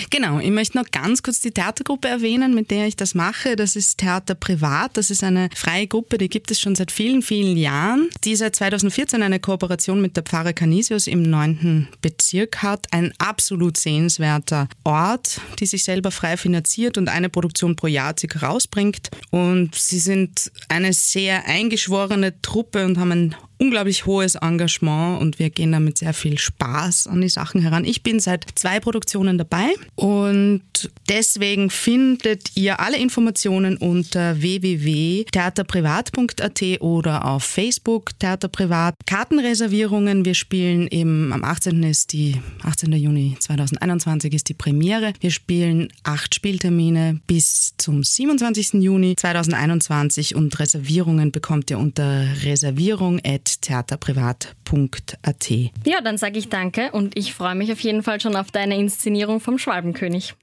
Genau, 0.10 0.39
ich 0.39 0.51
möchte 0.51 0.77
noch 0.77 0.89
ganz 0.91 1.24
kurz 1.24 1.39
die 1.39 1.51
Theatergruppe 1.51 2.07
erwähnen, 2.07 2.53
mit 2.53 2.72
der 2.72 2.88
ich 2.88 2.95
das 2.95 3.15
mache. 3.15 3.55
Das 3.55 3.75
ist 3.75 3.98
Theater 3.98 4.36
Privat. 4.36 4.98
Das 4.98 5.10
ist 5.10 5.24
eine 5.24 5.50
freie 5.55 5.88
Gruppe, 5.88 6.17
die 6.17 6.29
gibt 6.29 6.51
es 6.51 6.60
schon 6.60 6.75
seit 6.75 6.91
vielen, 6.91 7.22
vielen 7.22 7.57
Jahren, 7.57 8.10
die 8.24 8.36
seit 8.36 8.55
2014 8.55 9.22
eine 9.24 9.39
Kooperation 9.39 10.01
mit 10.01 10.15
der 10.15 10.24
Pfarre 10.24 10.53
Canisius 10.53 11.07
im 11.07 11.24
9. 11.24 11.88
Bezirk 12.01 12.62
hat. 12.62 12.88
Ein 12.91 13.13
absolut 13.17 13.77
sehenswerter 13.77 14.67
Ort, 14.84 15.41
die 15.60 15.65
sich 15.65 15.84
selber 15.84 16.12
frei 16.12 16.38
finanziert 16.38 16.98
und 16.98 17.10
eine 17.10 17.29
Produktion 17.29 17.75
pro 17.75 17.88
Jahr 17.88 18.15
circa 18.17 18.48
rausbringt. 18.48 19.10
Und 19.31 19.75
sie 19.75 20.00
sind 20.00 20.51
eine 20.69 20.93
sehr 20.93 21.45
eingeschworene 21.45 22.41
Truppe 22.41 22.86
und 22.86 22.98
haben 22.98 23.12
ein 23.12 23.36
unglaublich 23.58 24.06
hohes 24.06 24.36
Engagement 24.36 25.22
und 25.22 25.40
wir 25.40 25.50
gehen 25.50 25.72
da 25.72 25.80
mit 25.80 25.98
sehr 25.98 26.14
viel 26.14 26.38
Spaß 26.38 27.08
an 27.08 27.22
die 27.22 27.30
Sachen 27.30 27.62
heran. 27.62 27.86
Ich 27.86 28.04
bin 28.04 28.20
seit 28.20 28.46
zwei 28.56 28.80
Produktionen 28.80 29.38
dabei 29.38 29.74
und 29.96 30.62
deswegen 31.10 31.70
findet 31.70 32.56
ihr 32.56 32.80
alle 32.80 32.98
Informationen 32.98 33.78
unter 33.78 34.42
www.theaterprivat.at 34.42 36.82
oder 36.82 37.26
auf 37.26 37.44
Facebook 37.44 38.18
Theaterprivat. 38.20 38.96
Kartenreservierungen, 39.06 40.26
wir 40.26 40.34
spielen 40.34 40.88
eben 40.90 41.32
am 41.32 41.44
18. 41.44 41.84
ist 41.84 42.14
die 42.14 42.42
18. 42.64 42.92
Juni 42.94 43.38
2021 43.40 44.34
ist 44.34 44.50
die 44.50 44.54
Premiere. 44.54 45.14
Wir 45.20 45.32
spielen 45.32 45.90
acht 46.04 46.36
Spieltermine 46.36 47.20
bis 47.28 47.74
zum 47.78 48.04
27. 48.04 48.84
Juni 48.84 49.16
2021 49.16 50.36
und 50.36 50.60
Reservierungen 50.60 51.32
bekommt 51.32 51.72
ihr 51.72 51.80
unter 51.80 52.26
Reservierung@ 52.44 53.22
theaterprivat.at. 53.46 55.50
Ja, 55.86 56.02
dann 56.02 56.18
sage 56.18 56.40
ich 56.40 56.50
danke 56.50 56.92
und 56.92 57.18
ich 57.18 57.34
freue 57.34 57.56
mich 57.56 57.72
auf 57.72 57.80
jeden 57.80 58.04
Fall 58.04 58.22
schon 58.22 58.36
auf 58.36 58.52
deine 58.52 58.78
Inszenierung 58.78 59.39
vom 59.39 59.58
Schwalbenkönig. 59.58 60.36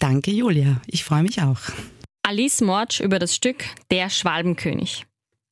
Danke, 0.00 0.30
Julia. 0.30 0.80
Ich 0.86 1.04
freue 1.04 1.22
mich 1.22 1.42
auch. 1.42 1.58
Alice 2.22 2.62
Morsch 2.62 3.00
über 3.00 3.18
das 3.18 3.34
Stück 3.34 3.64
Der 3.90 4.10
Schwalbenkönig. 4.10 5.06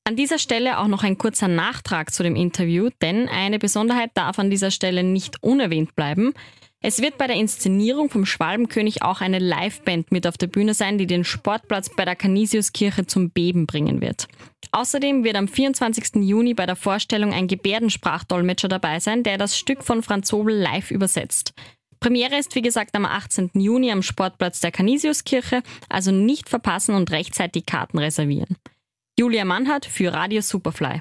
An 0.04 0.16
dieser 0.16 0.38
Stelle 0.38 0.78
auch 0.78 0.88
noch 0.88 1.04
ein 1.04 1.16
kurzer 1.16 1.46
Nachtrag 1.46 2.12
zu 2.12 2.22
dem 2.22 2.34
Interview, 2.34 2.88
denn 3.02 3.28
eine 3.28 3.58
Besonderheit 3.58 4.10
darf 4.14 4.38
an 4.38 4.50
dieser 4.50 4.72
Stelle 4.72 5.04
nicht 5.04 5.42
unerwähnt 5.42 5.94
bleiben. 5.94 6.34
Es 6.80 7.00
wird 7.00 7.16
bei 7.16 7.28
der 7.28 7.36
Inszenierung 7.36 8.10
vom 8.10 8.26
Schwalbenkönig 8.26 9.02
auch 9.02 9.20
eine 9.20 9.38
Liveband 9.38 10.10
mit 10.10 10.26
auf 10.26 10.36
der 10.36 10.48
Bühne 10.48 10.74
sein, 10.74 10.98
die 10.98 11.06
den 11.06 11.22
Sportplatz 11.22 11.88
bei 11.94 12.04
der 12.04 12.16
Canisiuskirche 12.16 13.06
zum 13.06 13.30
Beben 13.30 13.66
bringen 13.66 14.00
wird. 14.00 14.26
Außerdem 14.74 15.22
wird 15.22 15.36
am 15.36 15.48
24. 15.48 16.22
Juni 16.22 16.54
bei 16.54 16.66
der 16.66 16.76
Vorstellung 16.76 17.32
ein 17.32 17.46
Gebärdensprachdolmetscher 17.46 18.68
dabei 18.68 19.00
sein, 19.00 19.22
der 19.22 19.38
das 19.38 19.56
Stück 19.56 19.84
von 19.84 20.02
Franz 20.02 20.28
Sobel 20.28 20.56
live 20.56 20.90
übersetzt. 20.90 21.54
Premiere 22.02 22.36
ist 22.36 22.54
wie 22.56 22.62
gesagt 22.62 22.96
am 22.96 23.04
18. 23.04 23.50
Juni 23.54 23.92
am 23.92 24.02
Sportplatz 24.02 24.58
der 24.60 24.72
Canisiuskirche, 24.72 25.62
also 25.88 26.10
nicht 26.10 26.48
verpassen 26.48 26.96
und 26.96 27.10
rechtzeitig 27.12 27.64
Karten 27.64 27.98
reservieren. 27.98 28.56
Julia 29.18 29.44
Mannhardt 29.44 29.86
für 29.86 30.12
Radio 30.12 30.40
Superfly. 30.40 31.00